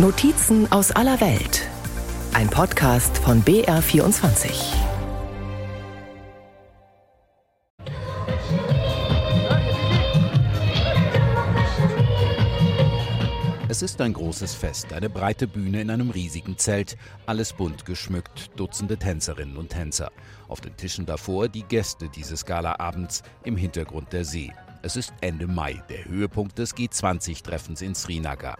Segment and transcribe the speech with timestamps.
[0.00, 1.66] Notizen aus aller Welt.
[2.32, 4.48] Ein Podcast von BR24.
[13.68, 16.96] Es ist ein großes Fest, eine breite Bühne in einem riesigen Zelt,
[17.26, 20.12] alles bunt geschmückt, Dutzende Tänzerinnen und Tänzer.
[20.46, 24.52] Auf den Tischen davor die Gäste dieses Galaabends, im Hintergrund der See.
[24.82, 28.56] Es ist Ende Mai, der Höhepunkt des G20-Treffens in Srinagar.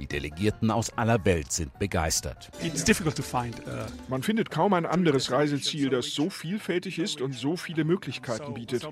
[0.00, 2.50] Die Delegierten aus aller Welt sind begeistert.
[2.58, 2.68] Uh,
[4.08, 8.82] Man findet kaum ein anderes Reiseziel, das so vielfältig ist und so viele Möglichkeiten bietet.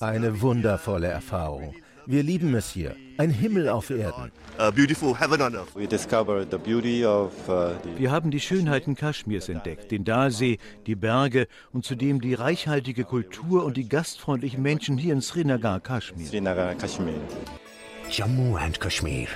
[0.00, 1.74] Eine wundervolle Erfahrung.
[2.06, 2.96] Wir lieben es hier.
[3.18, 4.32] Ein Himmel auf Erden.
[4.58, 4.72] Uh,
[7.96, 13.64] Wir haben die Schönheiten Kaschmirs entdeckt, den Dalsee, die Berge und zudem die reichhaltige Kultur
[13.64, 16.26] und die gastfreundlichen Menschen hier in Srinagar, Kaschmir.
[18.10, 19.28] Jammu and Kashmir,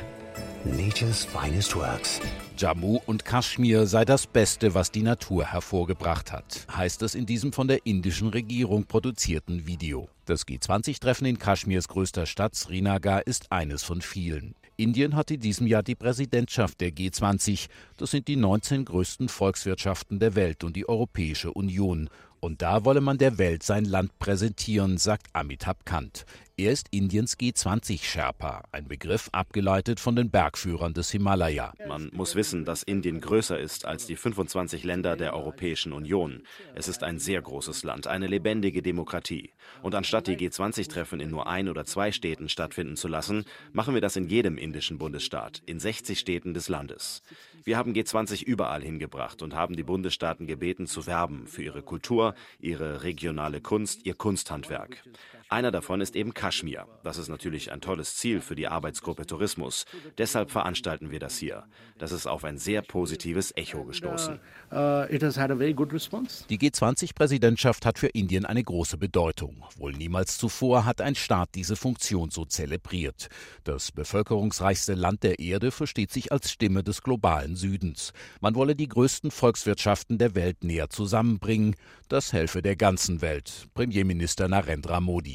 [0.65, 2.21] nature's finest works.
[2.59, 7.53] Jammu und Kaschmir sei das Beste, was die Natur hervorgebracht hat, heißt es in diesem
[7.53, 10.09] von der indischen Regierung produzierten Video.
[10.25, 14.57] Das G20-Treffen in Kaschmirs größter Stadt Srinagar ist eines von vielen.
[14.77, 17.69] Indien hat in diesem Jahr die Präsidentschaft der G20.
[17.97, 22.11] Das sind die 19 größten Volkswirtschaften der Welt und die Europäische Union.
[22.41, 26.27] Und da wolle man der Welt sein Land präsentieren, sagt Amitabh Kant.
[26.57, 31.73] Er ist Indiens G20-Sherpa, ein Begriff abgeleitet von den Bergführern des Himalaya.
[31.89, 36.45] Man muss wissen, dass Indien größer ist als die 25 Länder der Europäischen Union.
[36.77, 39.51] Es ist ein sehr großes Land, eine lebendige Demokratie.
[39.83, 44.01] Und anstatt die G20-Treffen in nur ein oder zwei Städten stattfinden zu lassen, machen wir
[44.01, 47.25] das in jedem indischen Bundesstaat, in 60 Städten des Landes.
[47.65, 52.37] Wir haben G20 überall hingebracht und haben die Bundesstaaten gebeten zu werben für ihre Kultur,
[52.61, 55.03] ihre regionale Kunst, ihr Kunsthandwerk.
[55.49, 56.87] Einer davon ist eben Kaschmir.
[57.03, 59.85] Das ist natürlich ein tolles Ziel für die Arbeitsgruppe Tourismus.
[60.19, 61.65] Deshalb veranstalten wir das hier.
[61.99, 64.41] Das ist auf ein sehr positives Echo gestoßen.
[64.73, 69.65] Uh, die G20-Präsidentschaft hat für Indien eine große Bedeutung.
[69.77, 73.29] Wohl niemals zuvor hat ein Staat diese Funktion so zelebriert.
[73.65, 78.13] Das bevölkerungsreichste Land der Erde versteht sich als Stimme des globalen Südens.
[78.41, 81.77] Man wolle die größten Volkswirtschaften der Welt näher zusammenbringen.
[82.09, 83.67] Das helfe der ganzen Welt.
[83.75, 85.34] Premierminister Narendra Modi.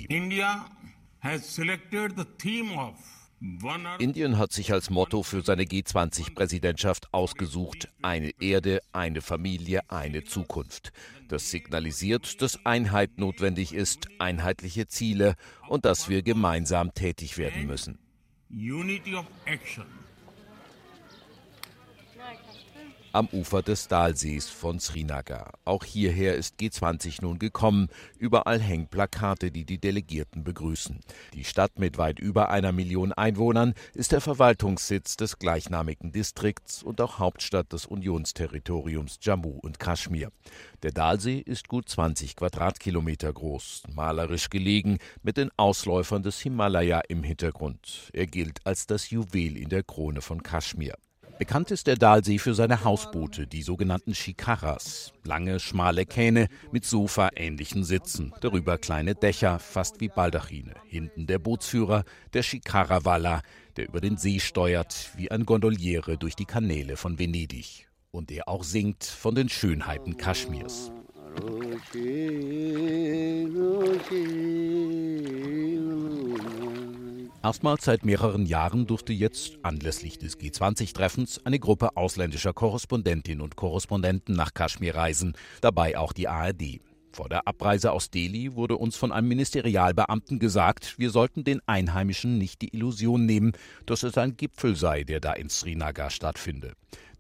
[4.00, 10.92] Indien hat sich als Motto für seine G20-Präsidentschaft ausgesucht, eine Erde, eine Familie, eine Zukunft.
[11.28, 15.36] Das signalisiert, dass Einheit notwendig ist, einheitliche Ziele
[15.68, 18.00] und dass wir gemeinsam tätig werden müssen.
[18.50, 19.86] Unity of action
[23.12, 25.54] am Ufer des Dalsees von Srinagar.
[25.66, 27.90] Auch hierher ist G20 nun gekommen.
[28.18, 31.00] Überall hängen Plakate, die die Delegierten begrüßen.
[31.34, 37.02] Die Stadt mit weit über einer Million Einwohnern ist der Verwaltungssitz des gleichnamigen Distrikts und
[37.02, 40.32] auch Hauptstadt des Unionsterritoriums Jammu und Kaschmir.
[40.84, 47.24] Der Dalsee ist gut 20 Quadratkilometer groß, malerisch gelegen, mit den Ausläufern des Himalaya im
[47.24, 48.10] Hintergrund.
[48.14, 50.96] Er gilt als das Juwel in der Krone von Kaschmir.
[51.40, 55.14] Bekannt ist der Dalsee für seine Hausboote, die sogenannten Shikaras.
[55.24, 58.34] Lange, schmale Kähne mit Sofa-ähnlichen Sitzen.
[58.42, 60.74] Darüber kleine Dächer, fast wie Baldachine.
[60.86, 63.42] Hinten der Bootsführer, der Shikarawalla,
[63.78, 67.88] der über den See steuert, wie ein Gondoliere durch die Kanäle von Venedig.
[68.12, 70.92] Und der auch singt von den Schönheiten Kaschmirs.
[77.42, 84.36] Erstmals seit mehreren Jahren durfte jetzt anlässlich des G20-Treffens eine Gruppe ausländischer Korrespondentinnen und Korrespondenten
[84.36, 86.82] nach Kaschmir reisen, dabei auch die ARD.
[87.14, 92.38] Vor der Abreise aus Delhi wurde uns von einem Ministerialbeamten gesagt, wir sollten den Einheimischen
[92.38, 93.54] nicht die Illusion nehmen,
[93.86, 96.74] dass es ein Gipfel sei, der da in Srinagar stattfinde.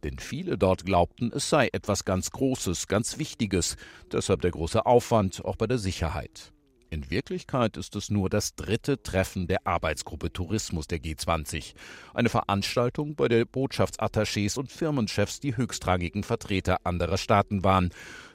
[0.03, 3.77] Denn viele dort glaubten, es sei etwas ganz Großes, ganz Wichtiges,
[4.11, 6.51] deshalb der große Aufwand auch bei der Sicherheit.
[6.91, 11.75] In Wirklichkeit ist es nur das dritte Treffen der Arbeitsgruppe Tourismus der G20.
[12.15, 17.91] Eine Veranstaltung, bei der Botschaftsattachés und Firmenchefs die höchstrangigen Vertreter anderer Staaten waren.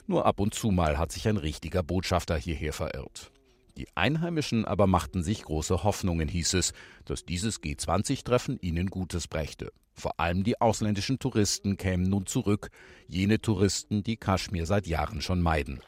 [0.07, 3.31] Nur ab und zu mal hat sich ein richtiger Botschafter hierher verirrt.
[3.75, 6.71] Die Einheimischen aber machten sich große Hoffnungen, hieß es,
[7.03, 9.73] dass dieses G20-Treffen ihnen Gutes brächte.
[9.93, 12.69] Vor allem die ausländischen Touristen kämen nun zurück,
[13.07, 15.81] jene Touristen, die Kaschmir seit Jahren schon meiden.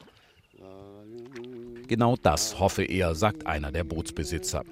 [1.88, 4.62] Genau das hoffe er, sagt einer der Bootsbesitzer.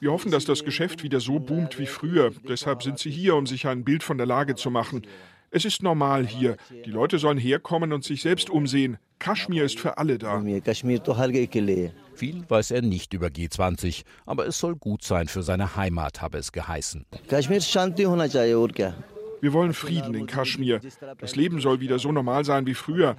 [0.00, 2.30] Wir hoffen, dass das Geschäft wieder so boomt wie früher.
[2.46, 5.02] Deshalb sind sie hier, um sich ein Bild von der Lage zu machen.
[5.50, 6.56] Es ist normal hier.
[6.84, 8.98] Die Leute sollen herkommen und sich selbst umsehen.
[9.18, 10.42] Kaschmir ist für alle da.
[12.14, 16.36] Viel weiß er nicht über G20, aber es soll gut sein für seine Heimat, habe
[16.38, 17.06] es geheißen.
[19.40, 20.80] Wir wollen Frieden in Kaschmir.
[21.18, 23.16] Das Leben soll wieder so normal sein wie früher.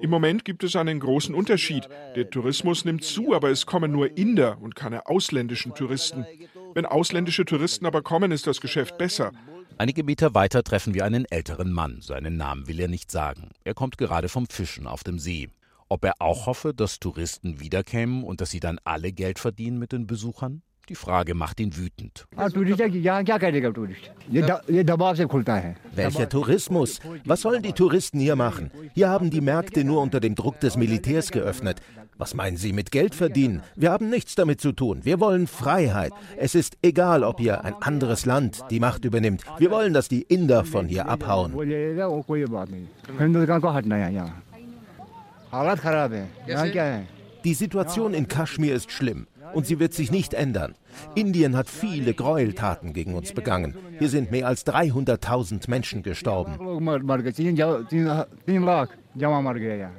[0.00, 1.88] Im Moment gibt es einen großen Unterschied.
[2.16, 6.26] Der Tourismus nimmt zu, aber es kommen nur Inder und keine ausländischen Touristen.
[6.74, 9.32] Wenn ausländische Touristen aber kommen, ist das Geschäft besser.
[9.78, 12.00] Einige Meter weiter treffen wir einen älteren Mann.
[12.02, 13.50] Seinen Namen will er nicht sagen.
[13.64, 15.48] Er kommt gerade vom Fischen auf dem See.
[15.88, 19.92] Ob er auch hoffe, dass Touristen wiederkämen und dass sie dann alle Geld verdienen mit
[19.92, 20.62] den Besuchern?
[20.92, 22.26] Die Frage macht ihn wütend.
[25.94, 27.00] Welcher Tourismus?
[27.24, 28.70] Was sollen die Touristen hier machen?
[28.92, 31.80] Hier haben die Märkte nur unter dem Druck des Militärs geöffnet.
[32.18, 33.62] Was meinen Sie mit Geld verdienen?
[33.74, 35.00] Wir haben nichts damit zu tun.
[35.02, 36.12] Wir wollen Freiheit.
[36.36, 39.44] Es ist egal, ob hier ein anderes Land die Macht übernimmt.
[39.56, 41.54] Wir wollen, dass die Inder von hier abhauen.
[47.44, 50.74] Die Situation in Kaschmir ist schlimm und sie wird sich nicht ändern.
[51.14, 53.76] Indien hat viele Gräueltaten gegen uns begangen.
[53.98, 56.58] Hier sind mehr als 300.000 Menschen gestorben.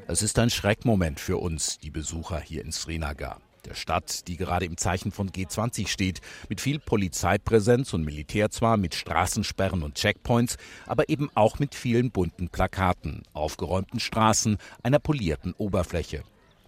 [0.07, 3.39] Es ist ein Schreckmoment für uns, die Besucher hier in Srinagar.
[3.65, 6.19] Der Stadt, die gerade im Zeichen von G20 steht,
[6.49, 12.11] mit viel Polizeipräsenz und Militär zwar, mit Straßensperren und Checkpoints, aber eben auch mit vielen
[12.11, 16.23] bunten Plakaten, aufgeräumten Straßen, einer polierten Oberfläche.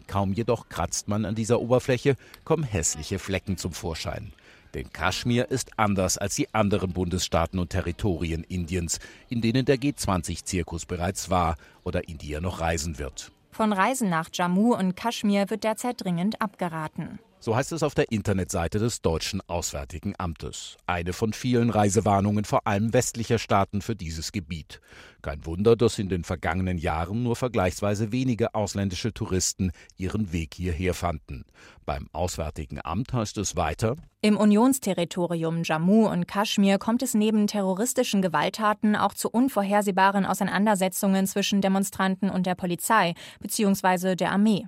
[0.08, 4.34] Kaum jedoch kratzt man an dieser Oberfläche, kommen hässliche Flecken zum Vorschein.
[4.74, 9.00] Denn Kaschmir ist anders als die anderen Bundesstaaten und Territorien Indiens,
[9.30, 13.32] in denen der G20-Zirkus bereits war oder in die er noch reisen wird.
[13.52, 17.20] Von Reisen nach Jammu und Kaschmir wird derzeit dringend abgeraten.
[17.46, 20.78] So heißt es auf der Internetseite des deutschen Auswärtigen Amtes.
[20.88, 24.82] Eine von vielen Reisewarnungen vor allem westlicher Staaten für dieses Gebiet.
[25.22, 30.96] Kein Wunder, dass in den vergangenen Jahren nur vergleichsweise wenige ausländische Touristen ihren Weg hierher
[30.96, 31.46] fanden.
[31.86, 38.24] Beim Auswärtigen Amt heißt es weiter, im Unionsterritorium Jammu und Kaschmir kommt es neben terroristischen
[38.24, 44.16] Gewalttaten auch zu unvorhersehbaren Auseinandersetzungen zwischen Demonstranten und der Polizei bzw.
[44.16, 44.66] der Armee.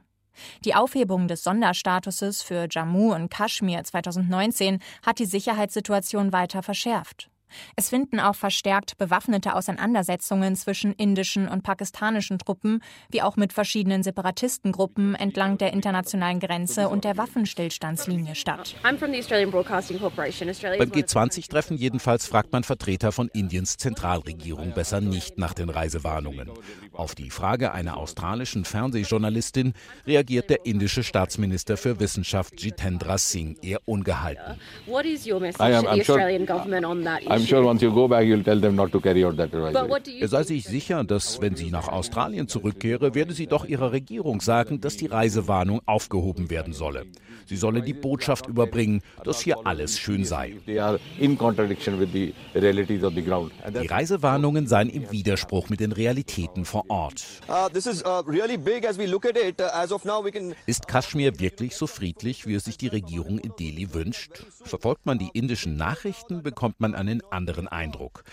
[0.66, 7.30] Die Aufhebung des Sonderstatuses für Jammu und Kaschmir 2019 hat die Sicherheitssituation weiter verschärft.
[7.76, 14.02] Es finden auch verstärkt bewaffnete Auseinandersetzungen zwischen indischen und pakistanischen Truppen, wie auch mit verschiedenen
[14.04, 18.76] Separatistengruppen entlang der internationalen Grenze und der Waffenstillstandslinie statt.
[18.84, 26.50] Beim G20-Treffen jedenfalls fragt man Vertreter von Indiens Zentralregierung besser nicht nach den Reisewarnungen.
[26.94, 29.74] Auf die Frage einer australischen Fernsehjournalistin
[30.06, 34.60] reagiert der indische Staatsminister für Wissenschaft Jitendra Singh eher ungehalten.
[34.86, 37.68] What is your message to the Australian government on that issue?
[40.20, 44.42] Er sei sich sicher, dass wenn sie nach Australien zurückkehre, werde sie doch ihrer Regierung
[44.42, 47.06] sagen, dass die Reisewarnung aufgehoben werden solle.
[47.48, 50.56] Sie solle die Botschaft überbringen, dass hier alles schön sei.
[50.68, 50.78] Die
[53.88, 57.24] Reisewarnungen seien im Widerspruch mit den Realitäten vor Ort.
[57.48, 57.70] Uh, uh,
[60.66, 64.44] Ist Kaschmir wirklich so friedlich, wie es sich die Regierung in Delhi wünscht?
[64.64, 68.24] Verfolgt man die indischen Nachrichten, bekommt man einen anderen Eindruck.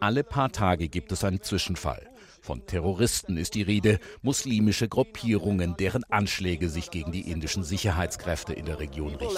[0.00, 2.09] Alle paar Tage gibt es einen Zwischenfall.
[2.40, 8.64] Von Terroristen ist die Rede, muslimische Gruppierungen, deren Anschläge sich gegen die indischen Sicherheitskräfte in
[8.64, 9.36] der Region richten.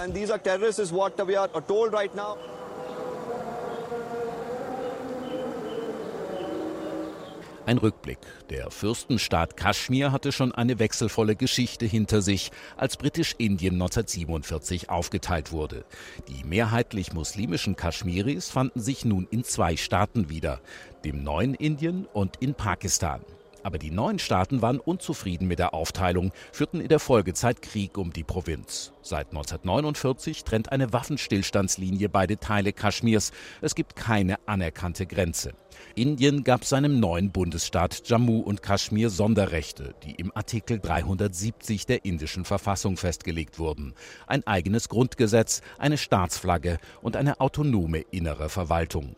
[7.64, 8.19] Ein Rückblick.
[8.50, 15.85] Der Fürstenstaat Kaschmir hatte schon eine wechselvolle Geschichte hinter sich, als Britisch-Indien 1947 aufgeteilt wurde.
[16.26, 20.61] Die mehrheitlich muslimischen Kaschmiris fanden sich nun in zwei Staaten wieder,
[21.04, 23.21] dem neuen Indien und in Pakistan.
[23.62, 28.12] Aber die neuen Staaten waren unzufrieden mit der Aufteilung, führten in der Folgezeit Krieg um
[28.12, 28.92] die Provinz.
[29.02, 33.33] Seit 1949 trennt eine Waffenstillstandslinie beide Teile Kaschmirs.
[33.61, 35.52] Es gibt keine anerkannte Grenze.
[35.95, 42.45] Indien gab seinem neuen Bundesstaat Jammu und Kaschmir Sonderrechte, die im Artikel 370 der indischen
[42.45, 43.95] Verfassung festgelegt wurden.
[44.26, 49.16] Ein eigenes Grundgesetz, eine Staatsflagge und eine autonome innere Verwaltung.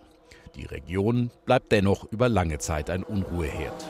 [0.56, 3.84] Die Region bleibt dennoch über lange Zeit ein Unruheherd.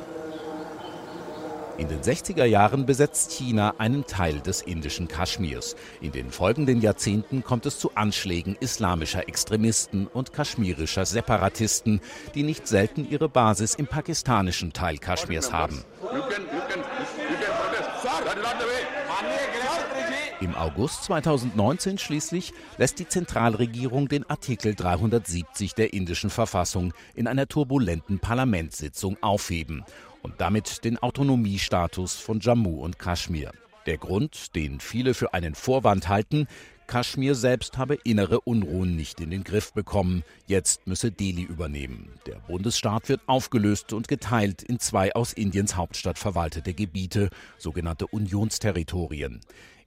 [1.76, 5.74] In den 60er Jahren besetzt China einen Teil des indischen Kaschmirs.
[6.00, 12.00] In den folgenden Jahrzehnten kommt es zu Anschlägen islamischer Extremisten und kaschmirischer Separatisten,
[12.36, 15.84] die nicht selten ihre Basis im pakistanischen Teil Kaschmirs haben.
[20.40, 27.48] Im August 2019 schließlich lässt die Zentralregierung den Artikel 370 der indischen Verfassung in einer
[27.48, 29.84] turbulenten Parlamentssitzung aufheben
[30.24, 33.52] und damit den Autonomiestatus von Jammu und Kaschmir.
[33.86, 36.48] Der Grund, den viele für einen Vorwand halten,
[36.86, 40.22] Kaschmir selbst habe innere Unruhen nicht in den Griff bekommen.
[40.46, 42.10] Jetzt müsse Delhi übernehmen.
[42.26, 49.40] Der Bundesstaat wird aufgelöst und geteilt in zwei aus Indiens Hauptstadt verwaltete Gebiete, sogenannte Unionsterritorien.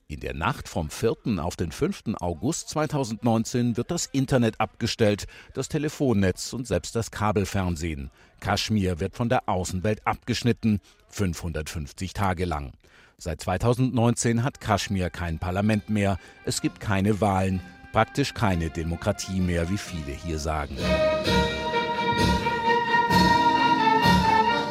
[0.09, 1.37] In der Nacht vom 4.
[1.39, 2.15] auf den 5.
[2.21, 8.09] August 2019 wird das Internet abgestellt, das Telefonnetz und selbst das Kabelfernsehen.
[8.39, 12.71] Kaschmir wird von der Außenwelt abgeschnitten, 550 Tage lang.
[13.17, 17.59] Seit 2019 hat Kaschmir kein Parlament mehr, es gibt keine Wahlen,
[17.91, 20.77] praktisch keine Demokratie mehr, wie viele hier sagen.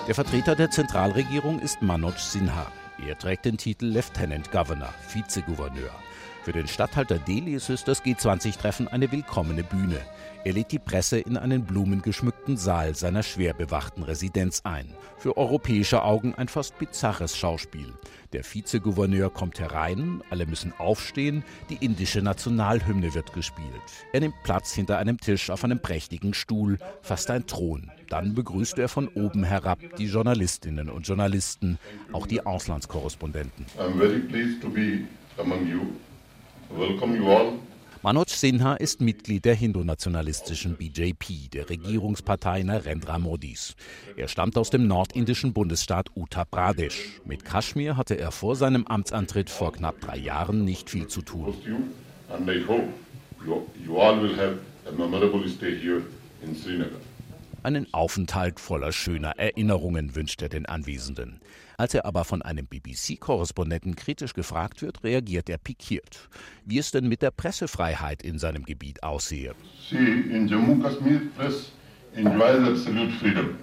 [0.09, 2.73] Der Vertreter der Zentralregierung ist Manoj Sinha.
[2.99, 5.91] Er trägt den Titel Lieutenant Governor, Vizegouverneur.
[6.47, 10.01] Für den Statthalter Delis ist das G20-Treffen eine willkommene Bühne.
[10.45, 14.87] Er lädt die Presse in einen blumengeschmückten Saal seiner schwer bewachten Residenz ein.
[15.19, 17.93] Für europäische Augen ein fast bizarres Schauspiel.
[18.33, 23.83] Der Vizegouverneur kommt herein, alle müssen aufstehen, die indische Nationalhymne wird gespielt.
[24.13, 27.91] Er nimmt Platz hinter einem Tisch auf einem prächtigen Stuhl, fast ein Thron.
[28.09, 31.81] Dann begrüßt er von oben herab die Journalistinnen und Journalisten,
[32.13, 33.67] auch die Auslandskorrespondenten.
[33.81, 35.81] I'm very pleased to be among you.
[36.71, 37.53] Welcome you all.
[38.03, 43.75] Manoj Sinha ist Mitglied der hindu-nationalistischen BJP, der Regierungspartei Narendra Modis.
[44.17, 47.21] Er stammt aus dem nordindischen Bundesstaat Uttar Pradesh.
[47.25, 51.55] Mit Kaschmir hatte er vor seinem Amtsantritt vor knapp drei Jahren nicht viel zu tun.
[57.63, 61.41] Einen Aufenthalt voller schöner Erinnerungen wünscht er den Anwesenden.
[61.79, 66.29] Als er aber von einem BBC-Korrespondenten kritisch gefragt wird, reagiert er pikiert,
[66.65, 69.55] wie es denn mit der Pressefreiheit in seinem Gebiet aussehe.
[69.89, 71.73] See, in Jammu Kashmir press
[72.15, 73.59] enjoys absolute freedom.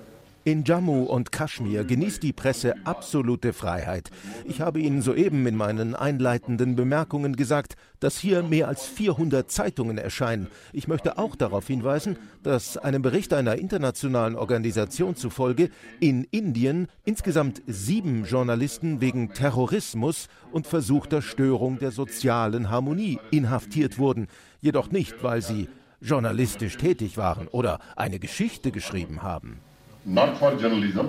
[0.45, 4.09] In Jammu und Kaschmir genießt die Presse absolute Freiheit.
[4.43, 9.97] Ich habe Ihnen soeben in meinen einleitenden Bemerkungen gesagt, dass hier mehr als 400 Zeitungen
[9.97, 10.47] erscheinen.
[10.73, 15.69] Ich möchte auch darauf hinweisen, dass einem Bericht einer internationalen Organisation zufolge
[16.01, 24.27] in Indien insgesamt sieben Journalisten wegen Terrorismus und versuchter Störung der sozialen Harmonie inhaftiert wurden.
[24.59, 25.69] Jedoch nicht, weil sie
[26.01, 29.61] journalistisch tätig waren oder eine Geschichte geschrieben haben
[30.05, 31.07] not for journalism,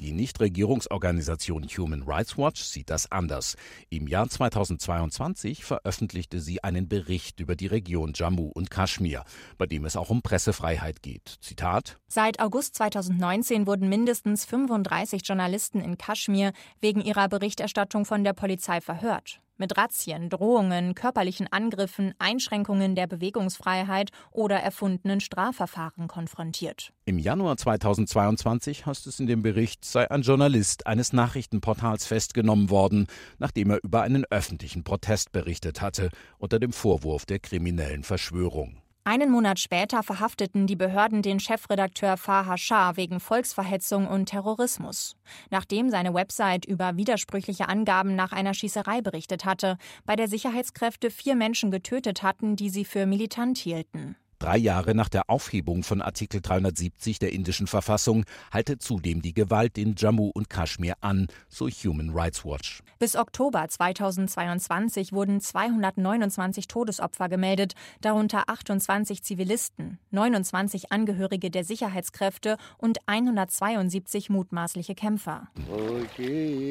[0.00, 3.56] die Nichtregierungsorganisation Human Rights Watch sieht das anders.
[3.88, 9.24] Im Jahr 2022 veröffentlichte sie einen Bericht über die Region Jammu und Kaschmir,
[9.56, 11.38] bei dem es auch um Pressefreiheit geht.
[11.40, 18.34] Zitat: Seit August 2019 wurden mindestens 35 Journalisten in Kaschmir wegen ihrer Berichterstattung von der
[18.34, 26.92] Polizei verhört mit Razzien, Drohungen, körperlichen Angriffen, Einschränkungen der Bewegungsfreiheit oder erfundenen Strafverfahren konfrontiert.
[27.04, 33.06] Im Januar 2022 heißt es in dem Bericht, sei ein Journalist eines Nachrichtenportals festgenommen worden,
[33.38, 38.82] nachdem er über einen öffentlichen Protest berichtet hatte, unter dem Vorwurf der kriminellen Verschwörung.
[39.10, 45.16] Einen Monat später verhafteten die Behörden den Chefredakteur Fahar Shah wegen Volksverhetzung und Terrorismus,
[45.50, 51.34] nachdem seine Website über widersprüchliche Angaben nach einer Schießerei berichtet hatte, bei der Sicherheitskräfte vier
[51.34, 54.14] Menschen getötet hatten, die sie für militant hielten.
[54.40, 59.76] Drei Jahre nach der Aufhebung von Artikel 370 der indischen Verfassung halte zudem die Gewalt
[59.76, 62.82] in Jammu und Kaschmir an, so Human Rights Watch.
[62.98, 72.96] Bis Oktober 2022 wurden 229 Todesopfer gemeldet, darunter 28 Zivilisten, 29 Angehörige der Sicherheitskräfte und
[73.06, 75.48] 172 mutmaßliche Kämpfer.
[75.70, 76.70] Okay.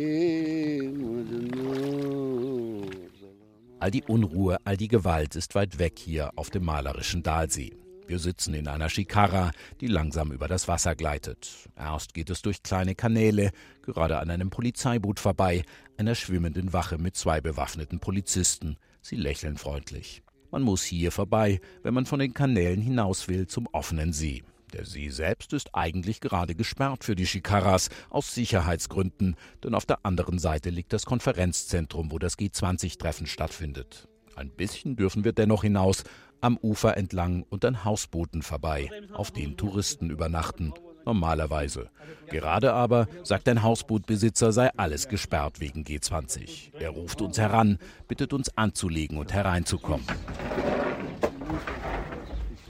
[3.82, 7.78] All die Unruhe, all die Gewalt ist weit weg hier auf dem malerischen Dalsee.
[8.08, 11.70] Wir sitzen in einer Schikara, die langsam über das Wasser gleitet.
[11.78, 15.64] Erst geht es durch kleine Kanäle, gerade an einem Polizeiboot vorbei,
[15.96, 18.76] einer schwimmenden Wache mit zwei bewaffneten Polizisten.
[19.02, 20.24] Sie lächeln freundlich.
[20.52, 24.44] Man muss hier vorbei, wenn man von den Kanälen hinaus will zum offenen See.
[24.74, 30.06] Der See selbst ist eigentlich gerade gesperrt für die Shikaras aus Sicherheitsgründen, denn auf der
[30.06, 34.08] anderen Seite liegt das Konferenzzentrum, wo das G20-Treffen stattfindet.
[34.36, 36.04] Ein bisschen dürfen wir dennoch hinaus,
[36.42, 40.74] am Ufer entlang und an Hausbooten vorbei, auf denen Touristen übernachten.
[41.06, 41.90] Normalerweise.
[42.28, 46.74] Gerade aber, sagt ein Hausbootbesitzer, sei alles gesperrt wegen G20.
[46.80, 50.06] Er ruft uns heran, bittet uns anzulegen und hereinzukommen.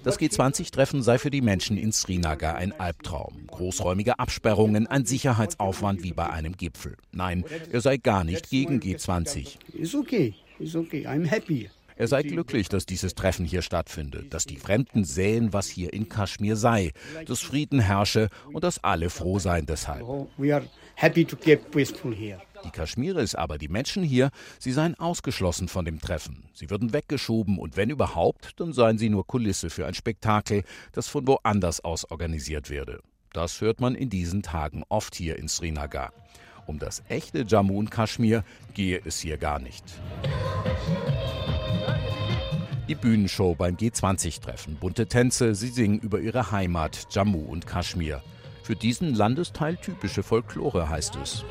[0.10, 3.46] Das G20-Treffen sei für die Menschen in Srinagar ein Albtraum.
[3.46, 6.98] Großräumige Absperrungen, ein Sicherheitsaufwand wie bei einem Gipfel.
[7.12, 9.60] Nein, er sei gar nicht gegen G20.
[11.96, 16.10] Er sei glücklich, dass dieses Treffen hier stattfindet, dass die Fremden sähen, was hier in
[16.10, 16.92] Kaschmir sei,
[17.28, 20.08] dass Frieden herrsche und dass alle froh seien deshalb.
[22.64, 26.46] Die Kaschmiris aber, die Menschen hier, sie seien ausgeschlossen von dem Treffen.
[26.54, 31.08] Sie würden weggeschoben und wenn überhaupt, dann seien sie nur Kulisse für ein Spektakel, das
[31.08, 33.02] von woanders aus organisiert werde.
[33.32, 36.12] Das hört man in diesen Tagen oft hier in Srinagar.
[36.66, 39.84] Um das echte Jammu und Kaschmir gehe es hier gar nicht.
[42.88, 44.76] Die Bühnenshow beim G20-Treffen.
[44.76, 48.22] Bunte Tänze, sie singen über ihre Heimat, Jammu und Kaschmir.
[48.64, 51.44] Für diesen Landesteil typische Folklore heißt es.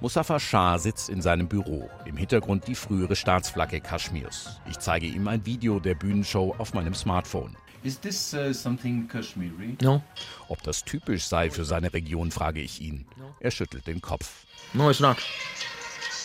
[0.00, 1.90] Mustafa Shah sitzt in seinem Büro.
[2.04, 4.60] Im Hintergrund die frühere Staatsflagge Kaschmirs.
[4.70, 7.56] Ich zeige ihm ein Video der Bühnenshow auf meinem Smartphone.
[7.82, 9.76] Is this uh, something Kashmiri?
[9.82, 10.02] No.
[10.48, 13.06] Ob das typisch sei für seine Region, frage ich ihn.
[13.40, 14.46] Er schüttelt den Kopf.
[14.72, 15.16] No, it's not.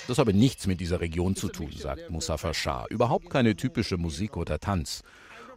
[0.08, 2.86] Das habe nichts mit dieser Region zu tun, sagt Mustafa Shah.
[2.90, 5.04] Überhaupt keine typische Musik oder Tanz.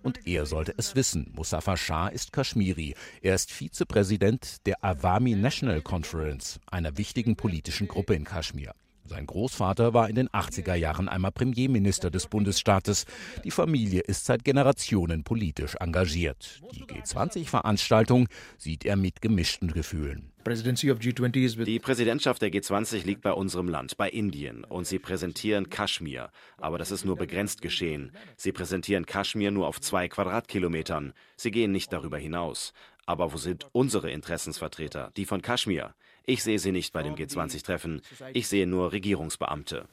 [0.02, 1.32] Und er sollte es wissen.
[1.34, 2.94] Mustafa Shah ist Kaschmiri.
[3.22, 8.74] Er ist Vizepräsident der Awami National Conference, einer wichtigen politischen Gruppe in Kaschmir.
[9.08, 13.06] Sein Großvater war in den 80er Jahren einmal Premierminister des Bundesstaates.
[13.44, 16.60] Die Familie ist seit Generationen politisch engagiert.
[16.72, 20.32] Die G20-Veranstaltung sieht er mit gemischten Gefühlen.
[20.44, 26.30] Die Präsidentschaft der G20 liegt bei unserem Land, bei Indien, und sie präsentieren Kaschmir.
[26.58, 28.12] Aber das ist nur begrenzt geschehen.
[28.36, 31.14] Sie präsentieren Kaschmir nur auf zwei Quadratkilometern.
[31.36, 32.72] Sie gehen nicht darüber hinaus.
[33.06, 35.94] Aber wo sind unsere Interessensvertreter, die von Kaschmir?
[36.28, 38.02] Ich sehe sie nicht bei dem G20-Treffen.
[38.32, 39.86] Ich sehe nur Regierungsbeamte.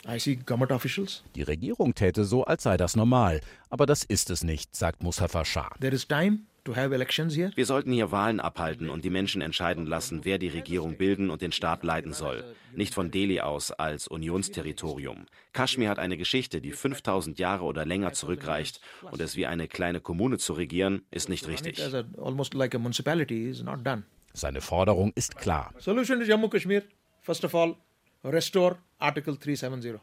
[1.35, 3.39] Die Regierung täte so, als sei das normal.
[3.69, 5.69] Aber das ist es nicht, sagt Mustafa Shah.
[7.55, 11.43] Wir sollten hier Wahlen abhalten und die Menschen entscheiden lassen, wer die Regierung bilden und
[11.43, 12.43] den Staat leiten soll.
[12.73, 15.25] Nicht von Delhi aus als Unionsterritorium.
[15.51, 18.81] Kaschmir hat eine Geschichte, die 5000 Jahre oder länger zurückreicht.
[19.11, 21.79] Und es wie eine kleine Kommune zu regieren, ist nicht richtig.
[24.33, 25.73] Seine Forderung ist klar.
[25.79, 26.83] Solution to Jammu Kashmir,
[27.21, 27.75] first of all,
[28.23, 28.77] restore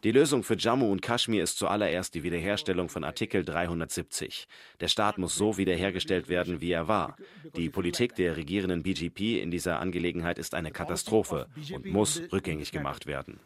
[0.04, 4.47] die Lösung für Jammu und Kaschmir ist zuallererst die Wiederherstellung von Artikel 370.
[4.78, 7.16] Der Staat muss so wiederhergestellt werden, wie er war.
[7.56, 13.06] Die Politik der regierenden BGP in dieser Angelegenheit ist eine Katastrophe und muss rückgängig gemacht
[13.06, 13.40] werden.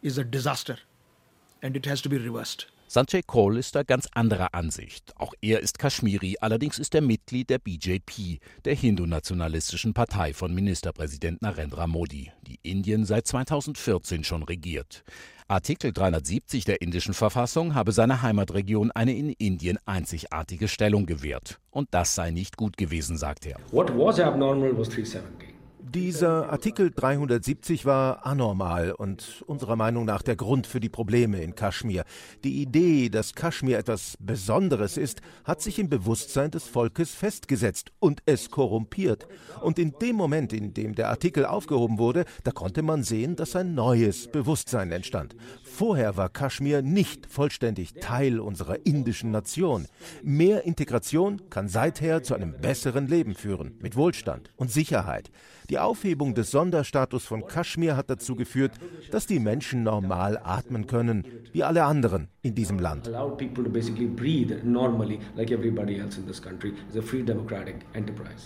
[2.95, 5.11] Sanjay Kaul ist da ganz anderer Ansicht.
[5.17, 11.41] Auch er ist Kaschmiri, allerdings ist er Mitglied der BJP, der hindu-nationalistischen Partei von Ministerpräsident
[11.41, 15.03] Narendra Modi, die Indien seit 2014 schon regiert.
[15.49, 21.59] Artikel 370 der indischen Verfassung habe seiner Heimatregion eine in Indien einzigartige Stellung gewährt.
[21.71, 23.57] Und das sei nicht gut gewesen, sagt er.
[23.71, 25.54] What was abnormal was 370.
[25.87, 31.53] Dieser Artikel 370 war anormal und unserer Meinung nach der Grund für die Probleme in
[31.53, 32.05] Kaschmir.
[32.43, 38.23] Die Idee, dass Kaschmir etwas Besonderes ist, hat sich im Bewusstsein des Volkes festgesetzt und
[38.25, 39.27] es korrumpiert.
[39.61, 43.55] Und in dem Moment, in dem der Artikel aufgehoben wurde, da konnte man sehen, dass
[43.55, 45.35] ein neues Bewusstsein entstand.
[45.63, 49.87] Vorher war Kaschmir nicht vollständig Teil unserer indischen Nation.
[50.23, 55.29] Mehr Integration kann seither zu einem besseren Leben führen, mit Wohlstand und Sicherheit.
[55.69, 58.73] Die Aufhebung des Sonderstatus von Kaschmir hat dazu geführt,
[59.11, 61.23] dass die Menschen normal atmen können,
[61.53, 63.09] wie alle anderen in diesem Land.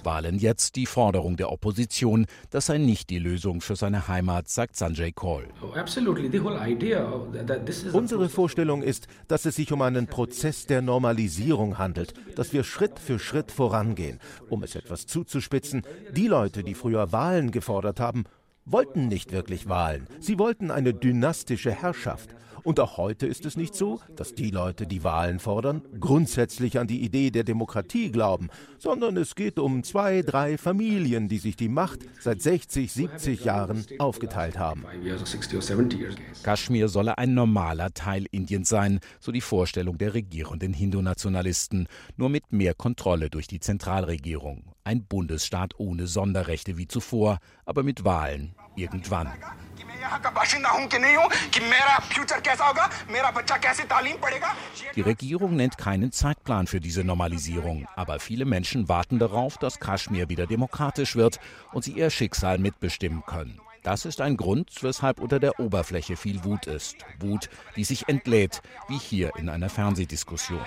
[0.03, 4.77] Wahlen jetzt die Forderung der Opposition, das sei nicht die Lösung für seine Heimat, sagt
[4.77, 5.47] Sanjay Kaul.
[5.61, 5.73] Oh,
[7.93, 12.99] Unsere Vorstellung ist, dass es sich um einen Prozess der Normalisierung handelt, dass wir Schritt
[12.99, 14.19] für Schritt vorangehen.
[14.49, 15.81] Um es etwas zuzuspitzen,
[16.15, 18.25] die Leute, die früher Wahlen gefordert haben,
[18.65, 20.07] wollten nicht wirklich Wahlen.
[20.19, 22.35] Sie wollten eine dynastische Herrschaft.
[22.63, 26.87] Und auch heute ist es nicht so, dass die Leute, die Wahlen fordern, grundsätzlich an
[26.87, 31.69] die Idee der Demokratie glauben, sondern es geht um zwei, drei Familien, die sich die
[31.69, 34.85] Macht seit 60, 70 Jahren aufgeteilt haben.
[36.43, 42.51] Kaschmir solle ein normaler Teil Indiens sein, so die Vorstellung der regierenden Hindu-Nationalisten, nur mit
[42.51, 44.63] mehr Kontrolle durch die Zentralregierung.
[44.89, 49.31] Ein Bundesstaat ohne Sonderrechte wie zuvor, aber mit Wahlen irgendwann.
[54.95, 60.27] Die Regierung nennt keinen Zeitplan für diese Normalisierung, aber viele Menschen warten darauf, dass Kaschmir
[60.27, 61.39] wieder demokratisch wird
[61.71, 63.61] und sie ihr Schicksal mitbestimmen können.
[63.83, 66.97] Das ist ein Grund, weshalb unter der Oberfläche viel Wut ist.
[67.19, 70.61] Wut, die sich entlädt, wie hier in einer Fernsehdiskussion.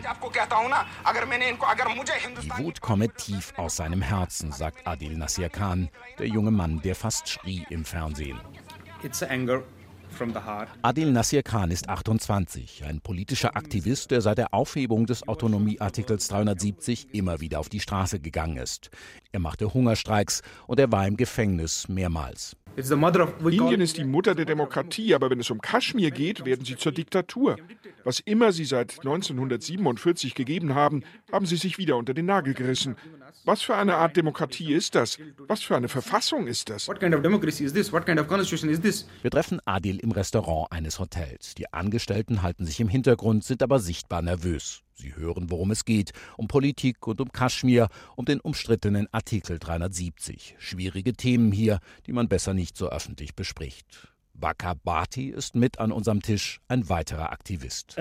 [2.43, 6.95] Die Wut komme tief aus seinem Herzen, sagt Adil Nasir Khan, der junge Mann, der
[6.95, 8.41] fast schrie im Fernsehen.
[9.03, 9.63] It's anger
[10.83, 17.15] Adil Nasir Khan ist 28, ein politischer Aktivist, der seit der Aufhebung des Autonomieartikels 370
[17.15, 18.91] immer wieder auf die Straße gegangen ist.
[19.33, 22.57] Er machte Hungerstreiks und er war im Gefängnis mehrmals.
[22.77, 26.93] Indien ist die Mutter der Demokratie, aber wenn es um Kaschmir geht, werden sie zur
[26.93, 27.57] Diktatur.
[28.05, 32.97] Was immer sie seit 1947 gegeben haben, haben sie sich wieder unter den Nagel gerissen.
[33.45, 35.19] Was für eine Art Demokratie ist das?
[35.49, 36.89] Was für eine Verfassung ist das?
[39.23, 41.55] Wir treffen Adil im Restaurant eines Hotels.
[41.55, 44.83] Die Angestellten halten sich im Hintergrund, sind aber sichtbar nervös.
[44.95, 50.57] Sie hören, worum es geht, um Politik und um Kaschmir, um den umstrittenen Artikel 370.
[50.59, 54.13] Schwierige Themen hier, die man besser nicht so öffentlich bespricht.
[54.43, 57.95] Bakar Bhati ist mit an unserem Tisch, ein weiterer Aktivist.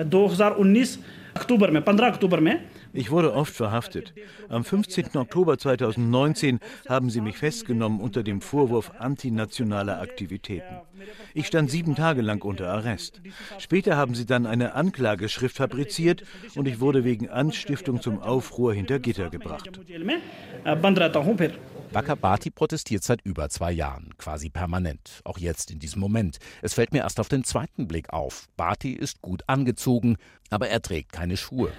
[2.92, 4.12] Ich wurde oft verhaftet.
[4.48, 5.16] Am 15.
[5.16, 10.80] Oktober 2019 haben sie mich festgenommen unter dem Vorwurf antinationaler Aktivitäten.
[11.32, 13.22] Ich stand sieben Tage lang unter Arrest.
[13.58, 16.24] Später haben sie dann eine Anklageschrift fabriziert
[16.56, 19.80] und ich wurde wegen Anstiftung zum Aufruhr hinter Gitter gebracht.
[21.92, 26.38] Bakabati protestiert seit über zwei Jahren, quasi permanent, auch jetzt in diesem Moment.
[26.62, 28.48] Es fällt mir erst auf den zweiten Blick auf.
[28.56, 30.16] Bati ist gut angezogen,
[30.52, 31.72] aber er trägt keine Schuhe.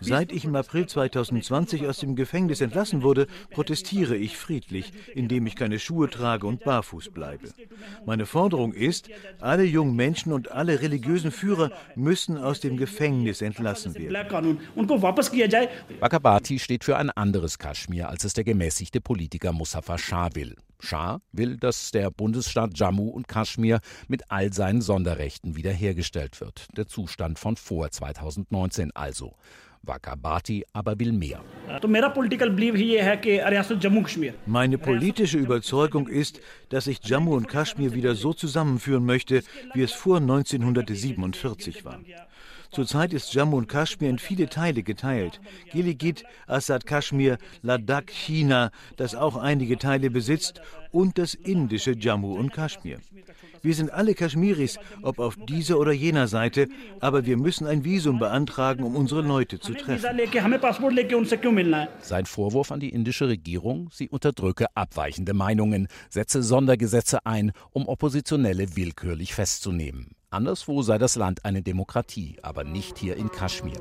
[0.00, 5.54] Seit ich im April 2020 aus dem Gefängnis entlassen wurde, protestiere ich friedlich, indem ich
[5.54, 7.48] keine Schuhe trage und barfuß bleibe.
[8.06, 13.94] Meine Forderung ist, alle jungen Menschen und alle religiösen Führer müssen aus dem Gefängnis entlassen
[13.94, 14.16] werden.
[16.00, 20.56] Bakabati steht für ein anderes Kaschmir, als es der gemäßigte Politiker Mustafa Shah will.
[20.80, 26.66] Schah will, dass der Bundesstaat Jammu und Kaschmir mit all seinen Sonderrechten wiederhergestellt wird.
[26.76, 29.34] Der Zustand von vor 2019 also.
[29.84, 31.42] Wakabati aber will mehr.
[34.46, 39.42] Meine politische Überzeugung ist, dass ich Jammu und Kaschmir wieder so zusammenführen möchte,
[39.74, 42.00] wie es vor 1947 war.
[42.72, 45.40] Zurzeit ist Jammu und Kaschmir in viele Teile geteilt.
[45.70, 52.52] Gilgit, Assad Kaschmir, Ladakh, China, das auch einige Teile besitzt, und das indische Jammu und
[52.52, 52.98] Kaschmir.
[53.62, 56.68] Wir sind alle Kaschmiris, ob auf dieser oder jener Seite,
[57.00, 60.18] aber wir müssen ein Visum beantragen, um unsere Leute zu treffen.
[62.00, 68.76] Sein Vorwurf an die indische Regierung, sie unterdrücke abweichende Meinungen, setze Sondergesetze ein, um Oppositionelle
[68.76, 70.10] willkürlich festzunehmen.
[70.32, 73.78] Anderswo sei das Land eine Demokratie, aber nicht hier in Kaschmir.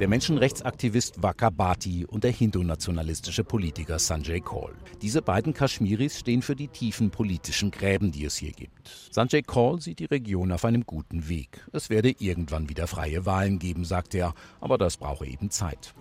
[0.00, 4.74] Der Menschenrechtsaktivist Waka Bhati und der hindu-nationalistische Politiker Sanjay Kaul.
[5.00, 8.90] Diese beiden Kaschmiris stehen für die tiefen politischen Gräben, die es hier gibt.
[9.12, 11.64] Sanjay Kaul sieht die Region auf einem guten Weg.
[11.72, 15.94] Es werde irgendwann wieder freie Wahlen geben, sagt er, aber das brauche eben Zeit.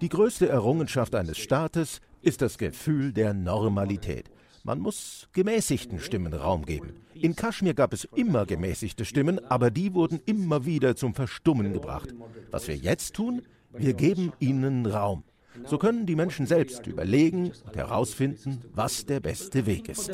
[0.00, 4.30] Die größte Errungenschaft eines Staates ist das Gefühl der Normalität.
[4.66, 6.94] Man muss gemäßigten Stimmen Raum geben.
[7.14, 12.12] In Kaschmir gab es immer gemäßigte Stimmen, aber die wurden immer wieder zum Verstummen gebracht.
[12.50, 15.22] Was wir jetzt tun, wir geben ihnen Raum.
[15.66, 20.12] So können die Menschen selbst überlegen und herausfinden, was der beste Weg ist.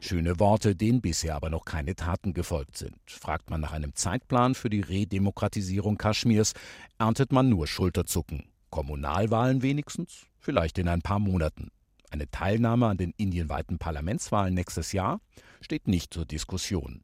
[0.00, 2.96] Schöne Worte, denen bisher aber noch keine Taten gefolgt sind.
[3.06, 6.52] Fragt man nach einem Zeitplan für die Redemokratisierung Kaschmirs,
[6.98, 8.48] erntet man nur Schulterzucken.
[8.70, 10.26] Kommunalwahlen wenigstens?
[10.40, 11.70] Vielleicht in ein paar Monaten.
[12.14, 15.20] Eine Teilnahme an den indienweiten Parlamentswahlen nächstes Jahr
[15.60, 17.02] steht nicht zur Diskussion.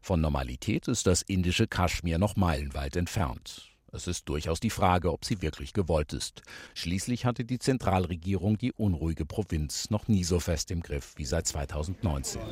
[0.00, 3.70] Von Normalität ist das indische Kaschmir noch meilenweit entfernt.
[3.92, 6.42] Es ist durchaus die Frage, ob sie wirklich gewollt ist.
[6.74, 11.46] Schließlich hatte die Zentralregierung die unruhige Provinz noch nie so fest im Griff wie seit
[11.46, 12.42] 2019.